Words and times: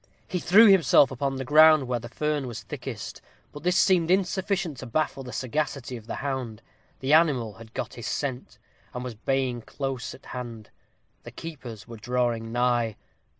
He 0.27 0.39
threw 0.39 0.65
himself 0.65 1.11
upon 1.11 1.35
the 1.35 1.45
ground, 1.45 1.87
where 1.87 1.99
the 1.99 2.09
fern 2.09 2.47
was 2.47 2.63
thickest; 2.63 3.21
but 3.51 3.61
this 3.61 3.77
seemed 3.77 4.09
insufficient 4.09 4.77
to 4.79 4.87
baffle 4.87 5.21
the 5.21 5.31
sagacity 5.31 5.95
of 5.95 6.07
the 6.07 6.15
hound 6.25 6.63
the 7.01 7.13
animal 7.13 7.53
had 7.53 7.75
got 7.75 7.93
his 7.93 8.07
scent, 8.07 8.57
and 8.95 9.03
was 9.03 9.13
baying 9.13 9.61
close 9.61 10.15
at 10.15 10.25
hand. 10.25 10.71
The 11.21 11.29
keepers 11.29 11.87
were 11.87 11.97
drawing 11.97 12.51
nigh. 12.51 12.95